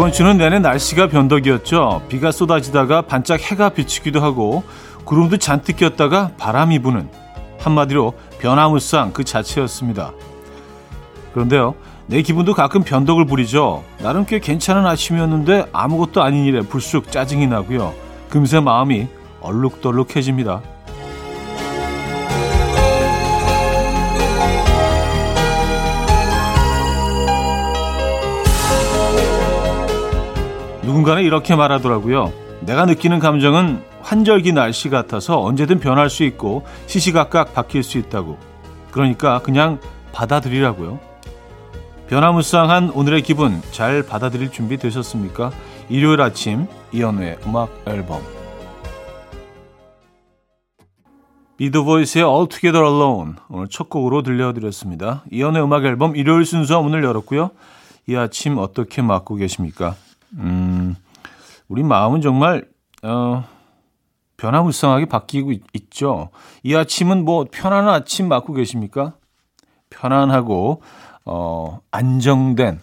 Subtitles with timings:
[0.00, 2.04] 이번 주는 내내 날씨가 변덕이었죠.
[2.08, 4.64] 비가 쏟아지다가 반짝 해가 비치기도 하고
[5.04, 7.06] 구름도 잔뜩 꼈다가 바람이 부는
[7.58, 10.12] 한마디로 변화무쌍 그 자체였습니다.
[11.34, 11.74] 그런데요.
[12.06, 13.84] 내 기분도 가끔 변덕을 부리죠.
[13.98, 17.92] 나름 꽤 괜찮은 아침이었는데 아무것도 아닌 일에 불쑥 짜증이 나고요.
[18.30, 19.06] 금세 마음이
[19.42, 20.62] 얼룩덜룩해집니다.
[31.10, 32.32] 누군가는 이렇게 말하더라고요.
[32.60, 38.38] 내가 느끼는 감정은 환절기 날씨 같아서 언제든 변할 수 있고 시시각각 바뀔 수 있다고.
[38.92, 39.80] 그러니까 그냥
[40.12, 41.00] 받아들이라고요.
[42.08, 45.50] 변화무쌍한 오늘의 기분 잘 받아들일 준비 되셨습니까?
[45.88, 48.20] 일요일 아침 이연우의 음악 앨범
[51.56, 55.24] 비더보이스의 All Together Alone 오늘 첫 곡으로 들려드렸습니다.
[55.30, 57.50] 이연우의 음악 앨범 일요일 순서 문을 열었고요.
[58.08, 59.94] 이 아침 어떻게 맞고 계십니까?
[60.34, 60.96] 음,
[61.68, 62.68] 우리 마음은 정말
[63.02, 63.44] 어,
[64.36, 69.14] 변화무쌍하게 바뀌고 있, 죠이 아침은 뭐 편안한 아침 맞고 계십니까?
[69.90, 70.82] 편안하고
[71.24, 72.80] 어, 안정된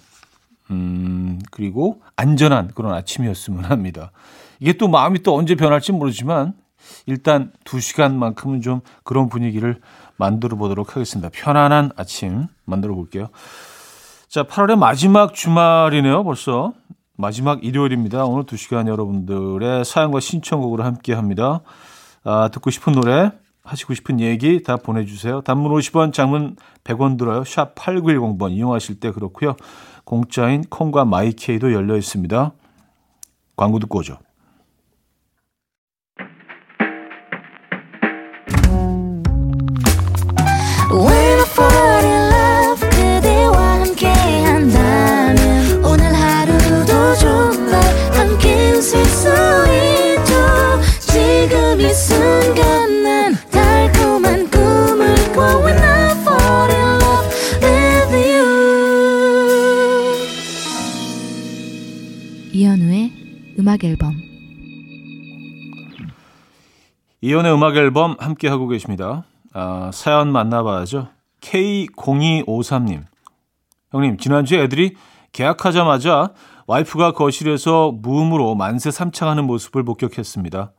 [0.71, 4.11] 음, 그리고 안전한 그런 아침이었으면 합니다.
[4.59, 6.53] 이게 또 마음이 또 언제 변할지 모르지만
[7.05, 9.79] 일단 두 시간만큼은 좀 그런 분위기를
[10.17, 11.29] 만들어 보도록 하겠습니다.
[11.33, 13.29] 편안한 아침 만들어 볼게요.
[14.27, 16.73] 자, 8월의 마지막 주말이네요, 벌써.
[17.19, 18.25] 마지막 일요일입니다.
[18.25, 21.61] 오늘 2시간 여러분들의 사연과 신청곡으로 함께 합니다.
[22.23, 23.31] 아, 듣고 싶은 노래,
[23.63, 25.41] 하시고 싶은 얘기 다 보내주세요.
[25.41, 27.43] 단문 50원, 장문 100원 들어요.
[27.43, 29.55] 샵 8910번 이용하실 때 그렇고요.
[30.03, 32.51] 공짜인 콩과 마이케이도 열려 있습니다.
[33.55, 34.19] 광고 듣고 오죠.
[67.27, 69.25] 이연의 음악 앨범 함께 하고 계십니다.
[69.51, 71.09] 아, 사연 만나봐야죠.
[71.41, 73.03] K0253님.
[73.91, 74.95] 형님, 지난주에 애들이
[75.33, 76.31] 계약하자마자
[76.67, 80.71] 와이프가 거실에서 무음으로 만세 삼창하는 모습을 목격했습니다.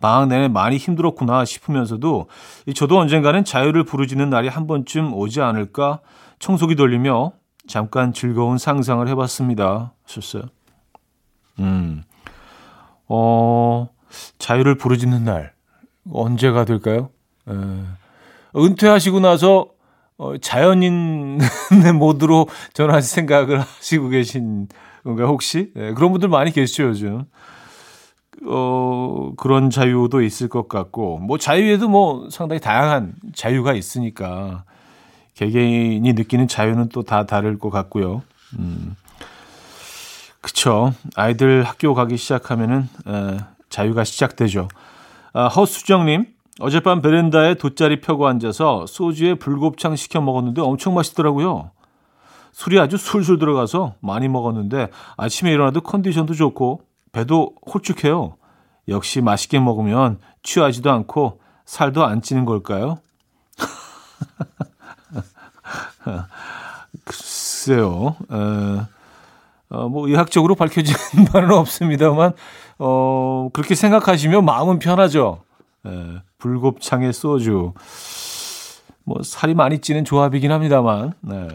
[0.00, 2.26] 방학 내내 많이 힘들었구나 싶으면서도
[2.74, 6.00] 저도 언젠가는 자유를 부르짖는 날이 한 번쯤 오지 않을까
[6.38, 7.32] 청소기 돌리며
[7.66, 9.92] 잠깐 즐거운 상상을 해봤습니다.
[10.04, 10.44] 하셨어요.
[11.58, 12.02] 음,
[13.08, 13.90] 어,
[14.38, 15.51] 자유를 부르짖는 날
[16.10, 17.10] 언제가 될까요?
[17.48, 17.52] 에,
[18.56, 19.66] 은퇴하시고 나서
[20.18, 21.38] 어, 자연인의
[21.98, 24.68] 모드로 전환 생각을 하시고 계신
[25.04, 25.72] 건가 혹시?
[25.74, 27.24] 네, 그런 분들 많이 계시죠 요즘.
[28.44, 34.64] 어, 그런 자유도 있을 것 같고, 뭐 자유에도 뭐 상당히 다양한 자유가 있으니까
[35.34, 38.22] 개개인이 느끼는 자유는 또 다 다를 것 같고요.
[38.58, 38.96] 음.
[40.40, 40.92] 그쵸.
[41.14, 43.38] 아이들 학교 가기 시작하면은 에,
[43.70, 44.68] 자유가 시작되죠.
[45.32, 46.26] 아, 허수정님,
[46.60, 51.70] 어젯밤 베란다에 돗자리 펴고 앉아서 소주에 불곱창 시켜 먹었는데 엄청 맛있더라고요.
[52.52, 56.82] 술이 아주 술술 들어가서 많이 먹었는데 아침에 일어나도 컨디션도 좋고
[57.12, 58.36] 배도 홀쭉해요.
[58.88, 62.98] 역시 맛있게 먹으면 취하지도 않고 살도 안 찌는 걸까요?
[67.04, 68.16] 글쎄요.
[68.30, 68.82] 에,
[69.70, 70.94] 어, 뭐 의학적으로 밝혀진
[71.32, 72.34] 바는 없습니다만
[72.84, 75.42] 어, 그렇게 생각하시면 마음은 편하죠.
[75.86, 77.74] 예, 불곱창에 소주.
[79.04, 81.12] 뭐 살이 많이 찌는 조합이긴 합니다만.
[81.20, 81.48] 네.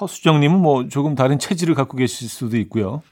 [0.00, 3.02] 허수정님은 뭐 조금 다른 체질을 갖고 계실 수도 있고요.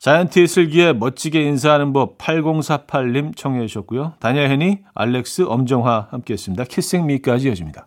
[0.00, 4.14] 자이언티의 슬기에 멋지게 인사하는 법 8048님 청해 주셨고요.
[4.24, 6.64] 헤니, 알렉스, 엄정화 함께했습니다.
[6.64, 7.86] 키싱미까지 이어집니다.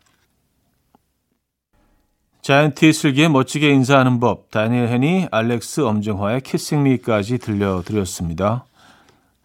[2.41, 8.65] 자이언티 슬기의 멋지게 인사하는 법, 다니엘 헤니, 알렉스 엄정화의 키싱미까지 들려드렸습니다.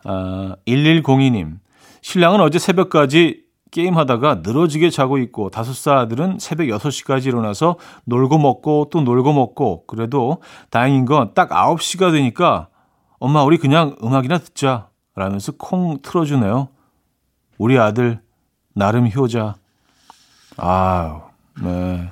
[0.05, 1.59] 아, 1102님,
[2.01, 8.89] 신랑은 어제 새벽까지 게임하다가 늘어지게 자고 있고 다섯 살 아들은 새벽 6시까지 일어나서 놀고 먹고
[8.91, 10.41] 또 놀고 먹고 그래도
[10.71, 12.69] 다행인 건 딱 9시가 되니까
[13.19, 16.69] 엄마 우리 그냥 음악이나 듣자 라면서 콩 틀어주네요.
[17.59, 18.21] 우리 아들
[18.75, 19.57] 나름 효자.
[20.57, 21.21] 아유,
[21.63, 22.11] 네.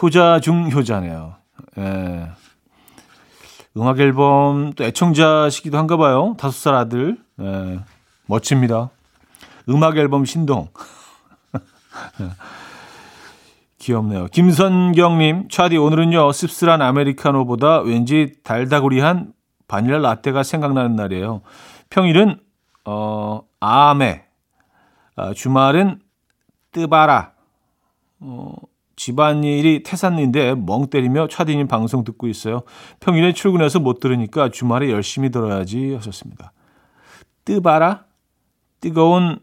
[0.00, 1.36] 효자 중 효자네요.
[1.78, 2.30] 예.
[3.76, 6.34] 음악 앨범 또 애청자시기도 한가 봐요.
[6.38, 7.18] 다섯 살 아들.
[7.40, 7.80] 예.
[8.26, 8.90] 멋집니다.
[9.68, 10.68] 음악 앨범 신동.
[13.78, 14.26] 귀엽네요.
[14.28, 19.32] 김선경님, 차디 오늘은요 씁쓸한 아메리카노보다 왠지 달다구리한
[19.66, 21.42] 바닐라 라떼가 생각나는 날이에요.
[21.90, 22.38] 평일은
[22.84, 24.24] 어 아메,
[25.16, 26.00] 아, 주말은
[26.72, 27.32] 뜨바라.
[28.20, 28.54] 어,
[29.02, 32.62] 집안일이 태산인데 멍 때리며 차디님 방송 듣고 있어요.
[33.00, 36.52] 평일에 출근해서 못 들으니까 주말에 열심히 들어야지 하셨습니다.
[37.44, 38.04] 뜨바라?
[38.80, 39.40] 뜨거운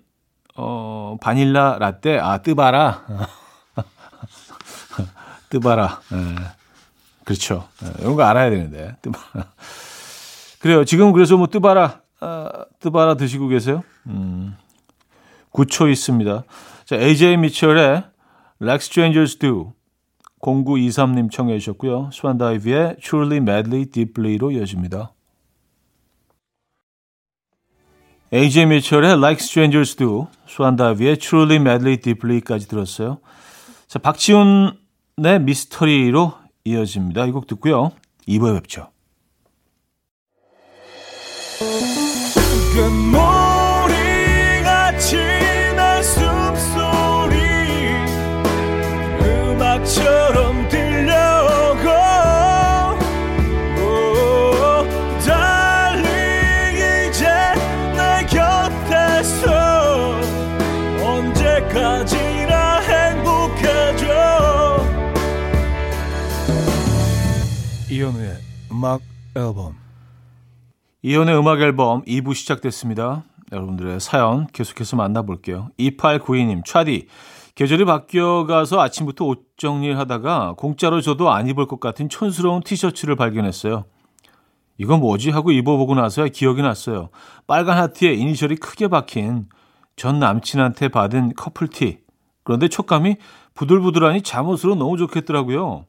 [0.56, 2.20] 어, 바닐라 라떼?
[2.20, 3.06] 아, 뜨바라.
[5.50, 6.00] 뜨바라.
[6.10, 6.36] 네.
[7.26, 7.68] 그렇죠.
[7.82, 8.96] 네, 이런 거 알아야 되는데.
[9.02, 9.46] 뜨바라.
[10.60, 10.86] 그래요.
[10.86, 13.84] 지금 그래서 뭐 뜨바라, 아, 뜨바라 드시고 계세요?
[14.08, 14.56] 음,
[15.52, 16.44] 9초 있습니다.
[16.86, 18.06] 자, AJ 미철의
[18.62, 19.74] Like Strangers Do
[20.42, 22.12] 0923님 청해 주셨고요.
[22.14, 25.14] 스완다이브의 Truly Madly Deeply로 이어집니다.
[28.32, 33.20] AJ 미철의 Like Strangers Do, 스완다이브의 Truly Madly Deeply까지 들었어요.
[33.88, 36.34] 자, 박지훈의 미스터리로
[36.64, 37.26] 이어집니다.
[37.26, 37.92] 이 곡 듣고요.
[38.28, 38.92] 2부에 뵙죠.
[68.10, 68.38] 이현우의
[68.72, 69.02] 음악
[69.36, 69.76] 앨범
[71.04, 73.24] 이현우의 음악 앨범 2부 시작됐습니다.
[73.52, 75.70] 여러분들의 사연 계속해서 만나볼게요.
[75.80, 77.08] 2892님, 차디.
[77.54, 83.86] 계절이 바뀌어가서 아침부터 옷 정리를 하다가 공짜로 줘도 안 입을 것 같은 촌스러운 티셔츠를 발견했어요.
[84.78, 85.30] 이건 뭐지?
[85.30, 87.10] 하고 입어보고 나서야 기억이 났어요.
[87.46, 89.48] 빨간 하트에 이니셜이 크게 박힌
[89.96, 92.00] 전 남친한테 받은 커플티.
[92.44, 93.18] 그런데 촉감이
[93.54, 95.86] 부들부들하니 잠옷으로 너무 좋겠더라고요.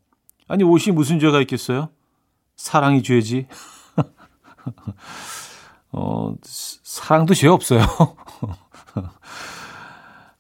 [0.49, 1.88] 아니, 옷이 무슨 죄가 있겠어요?
[2.60, 3.46] 사랑이 죄지.
[5.92, 7.80] 어, 사랑도 죄 없어요.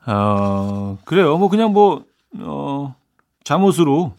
[0.06, 1.38] 어, 그래요.
[1.38, 2.04] 뭐, 그냥 뭐,
[2.40, 2.94] 어,
[3.42, 4.12] 잠옷으로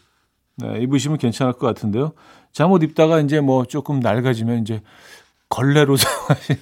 [0.55, 2.13] 네, 입으시면 괜찮을 것 같은데요.
[2.51, 4.81] 잠옷 입다가 이제 뭐 조금 낡아지면 이제
[5.47, 6.59] 걸레로 사용하시는.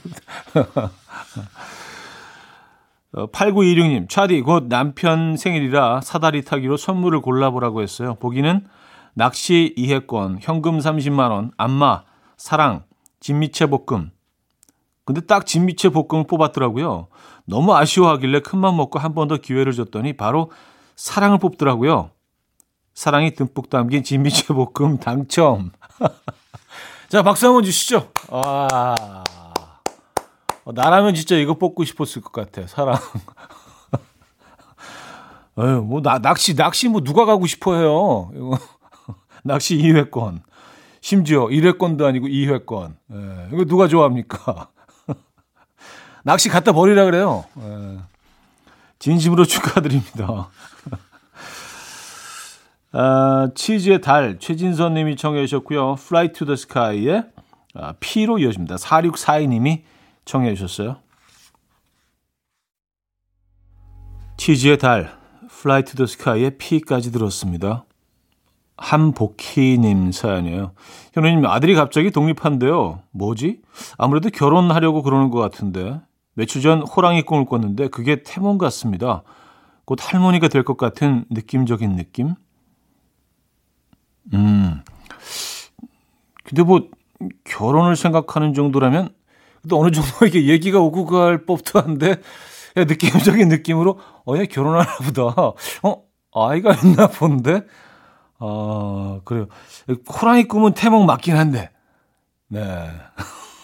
[3.13, 8.15] 어, 8926님, 차디, 곧 남편 생일이라 사다리 타기로 선물을 골라보라고 했어요.
[8.15, 8.68] 보기는
[9.14, 12.04] 낚시 이해권, 현금 30만원, 안마,
[12.38, 12.84] 사랑,
[13.20, 14.12] 진미채 볶음.
[15.06, 17.08] 근데 딱 진미채 볶음을 뽑았더라고요.
[17.46, 20.52] 너무 아쉬워하길래 큰맘 먹고 한 번 더 기회를 줬더니 바로
[20.96, 22.12] 사랑을 뽑더라고요.
[22.94, 25.72] 사랑이 듬뿍 담긴 진미채 볶음 당첨.
[27.10, 28.12] 자, 박수 한번 주시죠.
[28.30, 29.24] 아,
[30.64, 32.68] 어, 나라면 진짜 이거 뽑고 싶었을 것 같아.
[32.68, 32.98] 사랑.
[35.58, 38.30] 에휴, 뭐, 나, 낚시, 낚시 뭐 누가 가고 싶어 해요.
[38.36, 38.58] 이거.
[39.44, 40.41] 낚시 2회권.
[41.01, 42.95] 심지어 1회권도 아니고 2회권.
[43.13, 44.69] 예, 이거 누가 좋아합니까?
[46.24, 47.45] 낚시 갖다 버리라 그래요.
[47.59, 48.00] 예.
[49.00, 50.50] 진심으로 축하드립니다.
[52.91, 55.94] 아, 치즈의 달, 최진선 님이 청해 주셨고요.
[56.00, 57.24] Fly to the Sky의
[57.75, 58.77] 아, P로 이어집니다.
[58.77, 59.84] 4642 님이
[60.25, 60.98] 청해 주셨어요.
[64.38, 67.86] 치즈의 달, Fly to the Sky의 P까지 들었습니다.
[68.79, 70.71] 한복희님 사연이에요.
[71.13, 73.00] 현우님 아들이 갑자기 독립한대요.
[73.12, 73.62] 뭐지?
[73.98, 76.00] 아무래도 결혼하려고 그러는 것 같은데
[76.33, 79.24] 며칠 전 호랑이 꿈을 꿨는데 그게 태몽 같습니다.
[79.86, 82.36] 곧 할머니가 될 것 같은 느낌적인 느낌?
[84.33, 84.81] 음.
[86.43, 86.88] 근데 뭐
[87.43, 89.09] 결혼을 생각하는 정도라면
[89.69, 92.15] 또 어느 정도 이게 얘기가 오고 갈 법도 한데
[92.75, 95.24] 느낌적인 느낌으로 어얘 결혼하나 보다.
[95.83, 97.63] 어 아이가 있나 본데
[98.39, 99.48] 아, 그래요.
[100.22, 101.69] 호랑이 꿈은 태몽 맞긴 한데.
[102.48, 102.89] 네.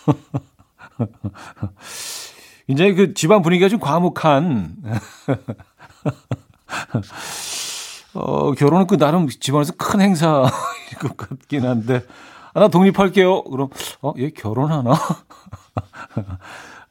[2.68, 4.76] 이제 그 집안 분위기가 좀 과묵한.
[8.16, 10.50] 어, 결혼은 그 나름 집안에서 큰 행사일
[11.00, 12.04] 것 같긴 한데.
[12.54, 13.44] 아, 나 독립할게요.
[13.44, 13.70] 그럼,
[14.02, 14.94] 어, 얘 결혼하나?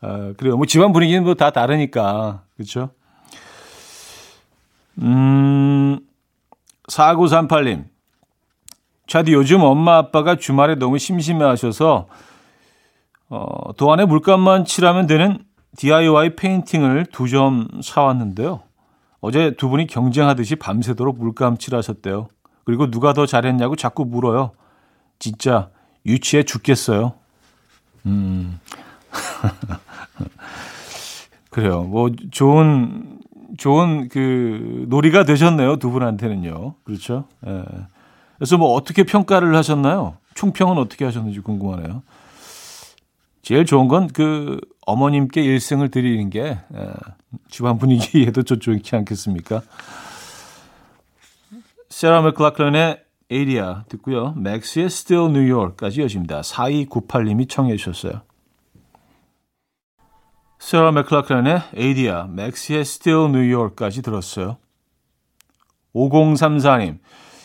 [0.02, 0.56] 아, 그래요.
[0.56, 2.42] 뭐 집안 분위기는 뭐 다 다르니까.
[2.56, 2.90] 그렇죠?
[4.98, 5.98] 음,
[6.88, 7.84] 4938님.
[9.06, 12.08] 차디 요즘 엄마 아빠가 주말에 너무 심심해 하셔서
[13.28, 15.38] 어, 도안에 물감만 칠하면 되는
[15.76, 18.62] DIY 페인팅을 두 점 사왔는데요.
[19.20, 22.28] 어제 두 분이 경쟁하듯이 밤새도록 물감 칠하셨대요.
[22.64, 24.52] 그리고 누가 더 잘했냐고 자꾸 물어요.
[25.18, 25.70] 진짜
[26.06, 27.14] 유치해 죽겠어요.
[28.06, 28.60] 음.
[31.50, 31.82] 그래요.
[31.82, 33.13] 뭐 좋은
[33.56, 35.76] 좋은 그 놀이가 되셨네요.
[35.76, 36.74] 두 분한테는요.
[36.84, 37.26] 그렇죠?
[37.46, 37.64] 예.
[38.36, 40.16] 그래서 뭐 어떻게 평가를 하셨나요?
[40.34, 42.02] 총평은 어떻게 하셨는지 궁금하네요.
[43.42, 46.90] 제일 좋은 건 그 어머님께 일승을 드리는 게 예,
[47.48, 49.62] 집안 분위기에도 좋지 않겠습니까?
[51.88, 54.34] 세라 맥클라클런의 에이리아 듣고요.
[54.36, 56.42] 맥스의 Still New York까지 여집니다.
[56.42, 58.22] 4298님이 청해 주셨어요.
[60.64, 64.56] 세라 맥클라클런의 에이디아, Still New York까지 들었어요.
[65.94, 67.00] 5034님,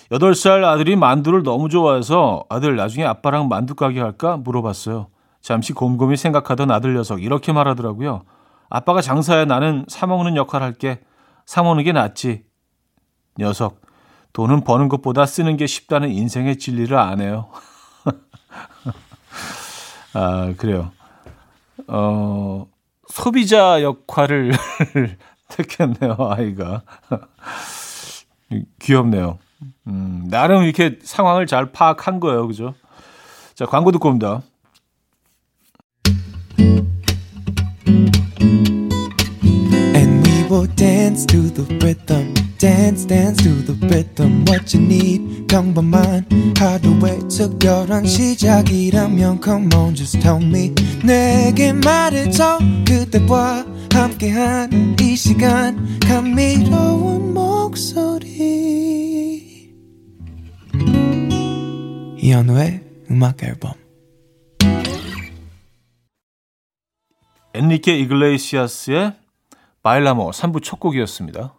[0.10, 5.08] 8살 아들이 만두를 너무 좋아해서 아들 나중에 아빠랑 만두 가게 할까 물어봤어요.
[5.42, 8.24] 잠시 곰곰이 생각하던 아들 녀석 이렇게 말하더라고요.
[8.70, 11.02] 아빠가 장사해 나는 사먹는 역할 할게.
[11.46, 12.46] 사먹는 게 낫지.
[13.38, 13.82] 녀석,
[14.32, 17.50] 돈은 버는 것보다 쓰는 게 쉽다는 인생의 진리를 아네요.
[20.16, 20.94] 아, 그래요.
[21.90, 22.66] 어,
[23.10, 24.54] 소비자 역할을
[25.50, 26.84] 택했네요, 아이가.
[28.80, 29.39] 귀엽네요.
[29.88, 32.74] 음, 나름 이렇게 상황을 잘 파악한 거예요, 그죠?
[33.56, 34.42] 자, 광고 듣고 옵니다.
[42.60, 45.48] Dance dance to the rhythm what you need.
[45.48, 50.75] 평범한 하루의 특별한 시작이라면 come on just tell me.
[51.04, 56.00] 내게 말해줘 그대와 함께한 이 시간.
[56.01, 58.30] 감미로운 목소리.
[62.18, 63.72] 이현우의 음악 앨범.
[67.54, 69.13] 엔리케 이글레시아스의
[69.82, 71.59] Bailamos 3부 첫 곡이었습니다.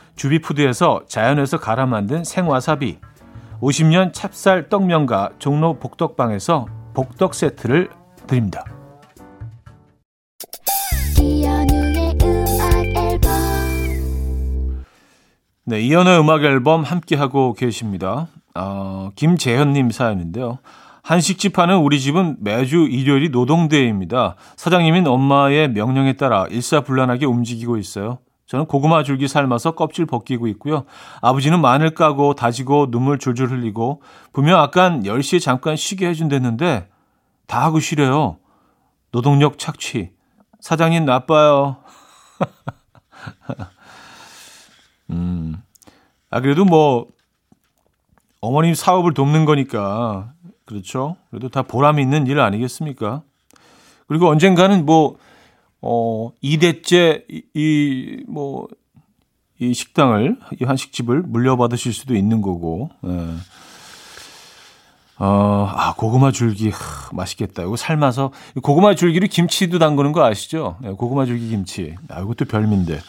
[0.15, 2.99] 주비푸드에서 자연에서 갈아 만든 생와사비
[3.61, 7.89] 50년 찹쌀 떡면과 종로 복덕방에서 복덕 세트를
[8.27, 8.65] 드립니다.
[15.63, 18.27] 네, 이연의 음악 앨범 함께 하고 계십니다.
[18.55, 20.59] 어, 김재현님 사연인데요.
[21.03, 24.35] 한식집 하는 우리 집은 매주 일요일이 노동대회입니다.
[24.55, 28.19] 사장님인 엄마의 명령에 따라 일사불란하게 움직이고 있어요.
[28.51, 30.83] 저는 고구마 줄기 삶아서 껍질 벗기고 있고요.
[31.21, 34.01] 아버지는 마늘 까고 다지고 눈물 줄줄 흘리고
[34.33, 36.89] 분명 아까 10시에 잠깐 쉬게 해준댔는데
[37.47, 38.39] 다 하고 쉬래요.
[39.13, 40.11] 노동력 착취.
[40.59, 41.77] 사장님 나빠요.
[45.11, 45.55] 음.
[46.29, 47.07] 아 그래도 뭐
[48.41, 50.33] 어머님 사업을 돕는 거니까
[50.65, 51.15] 그렇죠.
[51.29, 53.21] 그래도 다 보람이 있는 일 아니겠습니까?
[54.07, 55.15] 그리고 언젠가는 뭐
[55.81, 57.23] 어, 2대째
[57.53, 58.67] 이, 뭐,
[59.59, 63.35] 이 식당을, 이 한식집을 물려받으실 수도 있는 거고, 예.
[65.23, 67.63] 어, 아, 고구마 줄기, 하, 맛있겠다.
[67.63, 68.31] 이거 삶아서,
[68.63, 70.77] 고구마 줄기를 김치도 담그는 거 아시죠?
[70.83, 71.95] 예, 고구마 줄기 김치.
[72.09, 72.99] 아, 이것도 별미인데.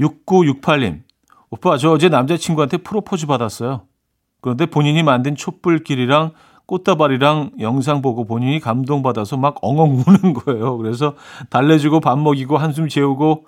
[0.00, 1.02] 6968님,
[1.50, 3.86] 오빠, 저 어제 남자친구한테 프로포즈 받았어요.
[4.40, 6.32] 그런데 본인이 만든 촛불길이랑
[6.66, 10.76] 꽃다발이랑 영상 보고 본인이 감동받아서 막 엉엉 우는 거예요.
[10.78, 11.14] 그래서
[11.50, 13.46] 달래주고 밥 먹이고 한숨 재우고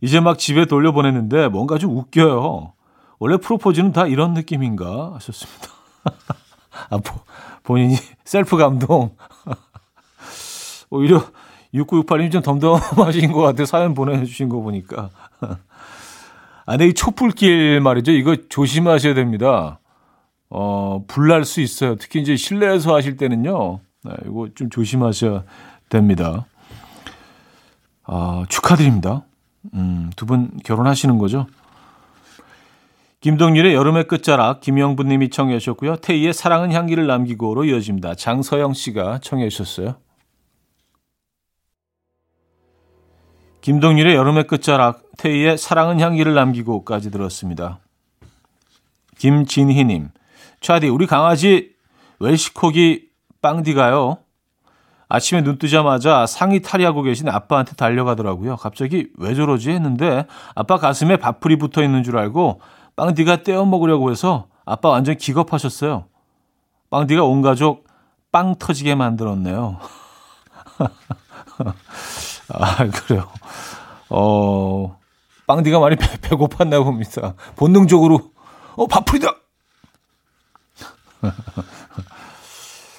[0.00, 2.72] 이제 막 집에 돌려보냈는데 뭔가 좀 웃겨요.
[3.18, 5.68] 원래 프로포즈는 다 이런 느낌인가 하셨습니다.
[6.90, 6.98] 아,
[7.62, 9.16] 본인이 셀프 감동.
[10.90, 11.22] 오히려
[11.74, 13.64] 6968님 좀 덤덤하신 것 같아요.
[13.66, 15.10] 사연 보내주신 거 보니까.
[15.40, 18.12] 아, 근데 이 촛불길 말이죠.
[18.12, 19.80] 이거 조심하셔야 됩니다.
[20.54, 21.96] 어, 불날 수 있어요.
[21.96, 23.80] 특히 이제 실내에서 하실 때는요.
[24.04, 25.44] 네, 이거 좀 조심하셔야
[25.88, 26.44] 됩니다.
[28.04, 29.24] 아, 축하드립니다.
[29.74, 31.46] 음, 두 분 결혼하시는 거죠?
[33.20, 35.96] 김동률의 여름의 끝자락 김영분 님이 청해 주셨고요.
[35.96, 38.16] 태희의 사랑은 향기를 남기고로 이어집니다.
[38.16, 39.94] 장서영 씨가 청해 주셨어요.
[43.62, 47.78] 김동률의 여름의 끝자락 태희의 사랑은 향기를 남기고까지 들었습니다.
[49.18, 50.08] 김진희 님.
[50.62, 51.72] 차디 우리 강아지
[52.20, 53.08] 웰시코기
[53.42, 54.18] 빵디가요.
[55.08, 58.56] 아침에 눈 뜨자마자 상의 탈의하고 계신 아빠한테 달려가더라고요.
[58.56, 62.60] 갑자기 왜 저러지 했는데 아빠 가슴에 밥풀이 붙어 있는 줄 알고
[62.96, 66.06] 빵디가 떼어 먹으려고 해서 아빠 완전 기겁하셨어요.
[66.90, 67.86] 빵디가 온 가족
[68.30, 69.78] 빵 터지게 만들었네요.
[72.54, 73.28] 아, 그래요.
[74.08, 74.98] 어,
[75.46, 77.34] 빵디가 많이 배, 배고팠나 봅니다.
[77.56, 78.30] 본능적으로,
[78.76, 79.41] 어, 밥풀이다!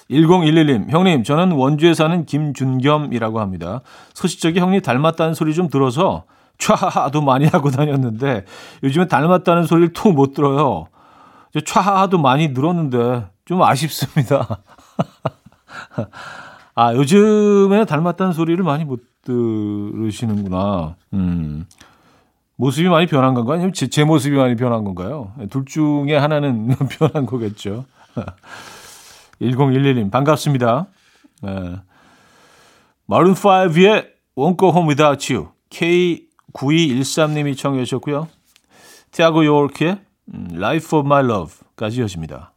[0.10, 3.82] 1011님, 형님, 저는 원주에 사는 김준겸이라고 합니다.
[4.14, 6.26] 소식적이 형님 닮았다는 소리 좀 들어서
[6.58, 8.46] 촤하하도 많이 하고 다녔는데
[8.84, 10.88] 요즘에 닮았다는 소리를 통 못 들어요.
[11.56, 14.60] 촤하하도 많이 늘었는데 좀 아쉽습니다.
[16.76, 20.96] 아, 요즘에 닮았다는 소리를 많이 못 들으시는구나.
[21.14, 21.66] 음.
[22.56, 23.56] 모습이 많이 변한 건가요?
[23.56, 25.32] 아니면 제, 제 모습이 많이 변한 건가요?
[25.50, 27.86] 둘 중에 하나는 변한 거겠죠.
[29.42, 30.88] 1011님, 반갑습니다.
[31.42, 31.76] 네.
[33.06, 35.50] 마룬 5의 Won't Go Home Without You.
[35.70, 38.30] K9213님이 청해 주셨고요.
[39.12, 40.00] 티아고 요르크의
[40.54, 42.54] Life of My Love까지 이어집니다.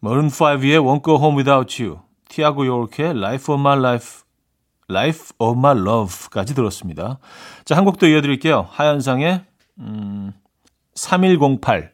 [0.00, 2.00] 마룬 5의 Won't Go Home Without You.
[2.28, 4.22] 티아고 요르크의 Life of My Life,
[4.90, 7.18] Life of My Love까지 들었습니다.
[7.64, 8.66] 자, 한 곡 더 이어드릴게요.
[8.70, 9.44] 하현상의
[9.78, 10.32] 음,
[10.94, 11.93] 3108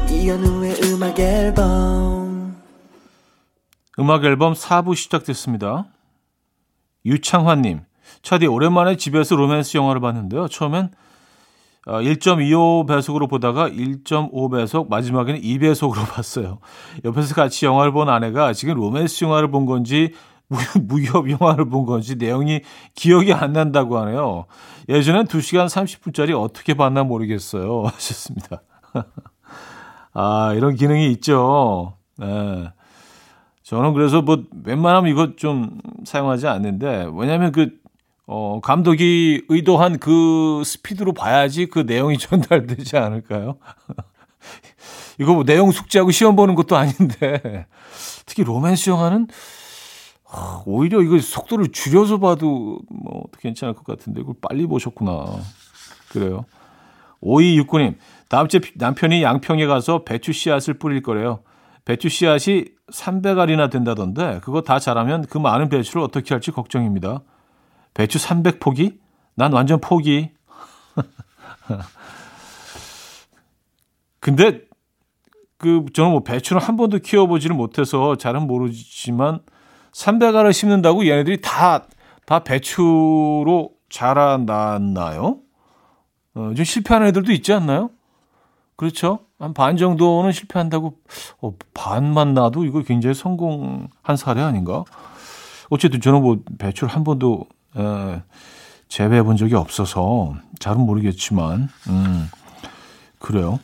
[0.11, 2.55] 이현우의 음악 앨범
[3.99, 5.85] 음악 앨범 4부 시작됐습니다
[7.05, 7.81] 유창환님,
[8.21, 10.47] 차디 오랜만에 집에서 로맨스 영화를 봤는데요.
[10.47, 10.91] 처음엔
[11.85, 16.59] 1.25 배속으로 어, 보다가 1.5 배속, 마지막에는 2 배속으로 봤어요.
[17.03, 20.13] 옆에서 같이 영화를 본 아내가 지금 로맨스 영화를 본 건지
[20.81, 22.61] 무협 영화를 본 건지 내용이
[22.93, 24.45] 기억이 안 난다고 하네요.
[24.89, 27.83] 예전엔 2시간 30분짜리 어떻게 봤나 모르겠어요.
[27.93, 28.61] 하셨습니다.
[30.13, 31.93] 아, 이런 기능이 있죠.
[32.17, 32.71] 네.
[33.63, 37.69] 저는 그래서 뭐 웬만하면 이거 좀 사용하지 않는데 왜냐하면 그
[38.27, 43.57] 어, 감독이 의도한 그 스피드로 봐야지 그 내용이 전달되지 않을까요?
[45.19, 47.65] 이거 뭐 내용 숙지하고 시험 보는 것도 아닌데
[48.25, 49.27] 특히 로맨스 영화는
[50.65, 55.25] 오히려 이거 속도를 줄여서 봐도 뭐 괜찮을 것 같은데 이걸 빨리 보셨구나.
[56.09, 56.45] 그래요.
[57.21, 57.95] 5269님,
[58.31, 61.41] 다음 주에 남편이 양평에 가서 배추 씨앗을 뿌릴 거래요.
[61.83, 67.23] 배추 씨앗이 300알이나 된다던데 그거 다 자라면 그 많은 배추를 어떻게 할지 걱정입니다.
[67.93, 68.99] 배추 300 포기?
[69.35, 70.31] 난 완전 포기.
[74.21, 74.61] 근데
[75.57, 79.41] 그 저는 뭐 배추를 한 번도 키워보지를 못해서 잘은 모르지만
[79.91, 81.85] 300알을 심는다고 얘네들이 다
[82.31, 85.39] 다 배추로 자라났나요?
[86.33, 87.89] 어, 좀 실패하는 애들도 있지 않나요?
[88.81, 89.19] 그렇죠?
[89.37, 90.95] 한 반 정도는 실패한다고
[91.39, 94.83] 어, 반만 나도 이거 굉장히 성공한 사례 아닌가?
[95.69, 97.45] 어쨌든 저는 뭐 배출 한 번도
[97.77, 98.23] 에,
[98.87, 102.27] 재배해 본 적이 없어서 잘은 모르겠지만 음,
[103.19, 103.59] 그래요.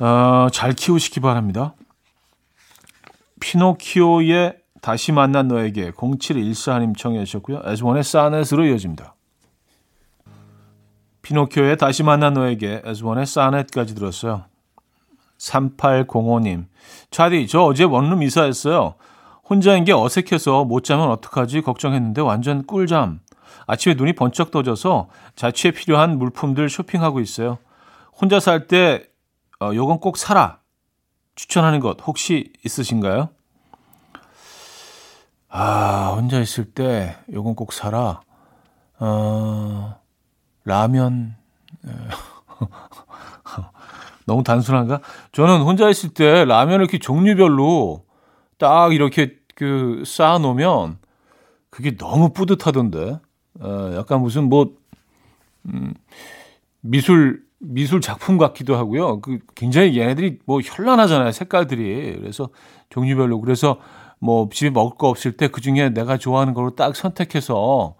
[0.00, 1.74] 어, 잘 키우시기 바랍니다.
[3.38, 7.62] 피노키오의 다시 만난 너에게 0714님 청해 주셨고요.
[7.64, 9.14] 에즈원의 사넷으로 이어집니다.
[11.28, 14.44] 피노키오의 다시 만난 너에게 에즈원의 사넷까지 들었어요.
[15.36, 16.64] 3805님.
[17.10, 18.94] 차디, 저 어제 원룸 이사했어요.
[19.48, 23.20] 혼자인 게 어색해서 못 자면 어떡하지 걱정했는데 완전 꿀잠.
[23.66, 27.58] 아침에 눈이 번쩍 떠져서 자취에 필요한 물품들 쇼핑하고 있어요.
[28.18, 29.04] 혼자 살 때,
[29.60, 30.60] 어, 요건 꼭 사라.
[31.34, 33.28] 추천하는 것 혹시 있으신가요?
[35.50, 38.22] 아, 혼자 있을 때 요건 꼭 사라.
[38.98, 39.98] 어,
[40.68, 41.34] 라면.
[44.26, 45.00] 너무 단순한가?
[45.32, 48.04] 저는 혼자 있을 때 라면을 이렇게 종류별로
[48.58, 50.98] 딱 이렇게 그 쌓아놓으면
[51.70, 53.18] 그게 너무 뿌듯하던데.
[53.60, 54.74] 어, 약간 무슨 뭐,
[55.66, 55.94] 음,
[56.80, 59.20] 미술, 미술 작품 같기도 하고요.
[59.20, 61.32] 그 굉장히 얘네들이 뭐 현란하잖아요.
[61.32, 62.16] 색깔들이.
[62.20, 62.50] 그래서
[62.90, 63.40] 종류별로.
[63.40, 63.78] 그래서
[64.20, 67.94] 뭐 집에 먹을 거 없을 때 그 중에 내가 좋아하는 걸로 딱 선택해서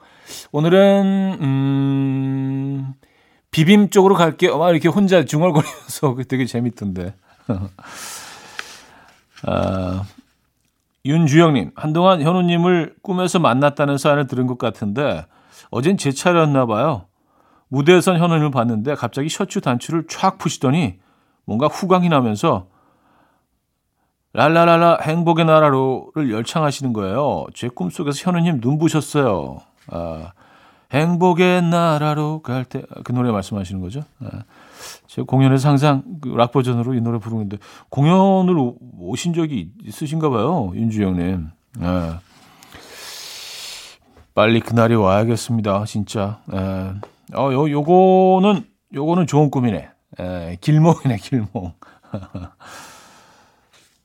[0.53, 2.95] 오늘은 음
[3.51, 4.59] 비빔 쪽으로 갈게요.
[4.59, 7.15] 막 이렇게 혼자 중얼거리면서 되게 재밌던데.
[9.47, 10.05] 아,
[11.05, 15.25] 윤주영님, 한동안 현우님을 꿈에서 만났다는 사연을 들은 것 같은데
[15.71, 17.07] 어젠 제 차례였나 봐요.
[17.69, 20.99] 무대에선 현우님을 봤는데 갑자기 셔츠 단추를 촥 푸시더니
[21.45, 22.69] 뭔가 후광이 나면서
[24.35, 27.47] 랄라랄라 행복의 나라로를 열창하시는 거예요.
[27.55, 29.61] 제 꿈속에서 현우님 눈부셨어요.
[29.91, 30.33] 아,
[30.93, 34.01] 행복의 나라로 갈 때 그 노래 말씀하시는 거죠.
[34.21, 34.45] 아,
[35.07, 37.59] 제가 공연에서 항상 그 락 버전으로 이 노래 부르는데
[37.91, 38.55] 공연을
[38.99, 40.71] 오신 적이 있으신가 봐요.
[40.75, 41.49] 윤주영님.
[41.81, 42.21] 아,
[44.35, 45.85] 빨리 그날이 와야겠습니다.
[45.85, 46.41] 진짜.
[46.53, 47.01] 아,
[47.35, 49.91] 어, 요, 요거는 요거는 좋은 꿈이네.
[50.21, 51.73] 에, 길몽이네, 길몽.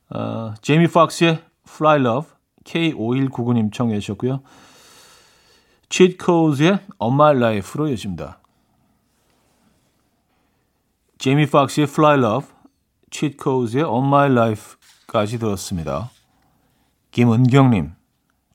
[0.09, 2.29] 어, 제이미 폭스의 Fly Love
[2.65, 4.41] K5199님 청해 주셨고요.
[5.95, 8.39] Codes의 On My Life로 여집니다.
[11.19, 12.47] 제이미 폭스의 Fly Love,
[13.11, 16.09] Codes의 On My Life까지 들었습니다.
[17.11, 17.93] 김은경님,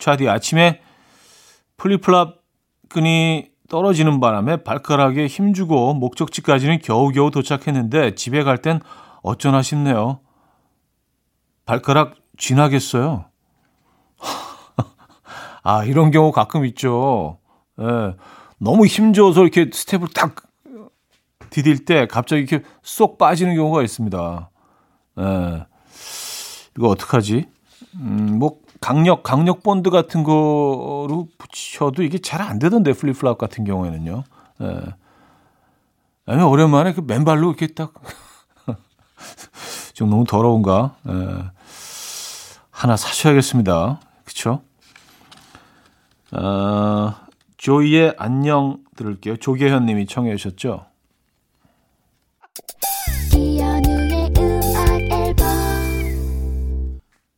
[0.01, 0.83] 차디 아침에
[1.77, 2.43] 플립플랍
[2.89, 8.81] 끈이 떨어지는 바람에 발가락에 힘주고 목적지까지는 겨우겨우 도착했는데 집에 갈 땐
[9.23, 10.19] 어쩌나 싶네요.
[11.67, 13.28] 발가락 쥐나겠어요.
[15.69, 17.37] 아, 이런 경우 가끔 있죠.
[17.79, 18.17] 예,
[18.59, 20.37] 너무 힘줘서 이렇게 스텝을 딱
[21.51, 24.51] 디딜 때 갑자기 이렇게 쏙 빠지는 경우가 있습니다.
[25.21, 25.67] 예,
[26.75, 27.45] 이거 어떡하지?
[27.97, 34.25] 음, 뭐, 강력, 강력 본드 같은 거로 붙여도 이게 잘 안 되던데, flip-flop 같은 경우에는요.
[34.63, 34.81] 예.
[36.25, 37.93] 아니면 오랜만에 그 맨발로 이렇게 딱.
[39.93, 40.97] 좀 너무 더러운가?
[41.11, 41.13] 예.
[42.71, 44.01] 하나 사셔야겠습니다.
[44.25, 44.63] 그쵸?
[46.33, 47.15] 어,
[47.57, 49.37] 조이의 안녕 들을게요.
[49.37, 50.87] 조계현 님이 청해 주셨죠?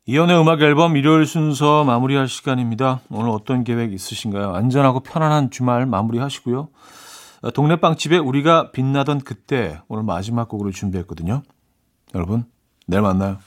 [0.06, 3.00] 이연의 음악 앨범 일요일 순서 마무리할 시간입니다.
[3.10, 4.54] 오늘 어떤 계획 있으신가요?
[4.54, 6.68] 안전하고 편안한 주말 마무리하시고요.
[7.42, 11.42] 어, 동네 빵집에 우리가 빛나던 그때 오늘 마지막 곡으로 준비했거든요.
[12.16, 12.44] 여러분,
[12.88, 13.38] 내일 만나요.